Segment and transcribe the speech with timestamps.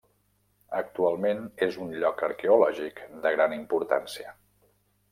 [0.79, 4.39] Actualment és un lloc arqueològic de gran importància.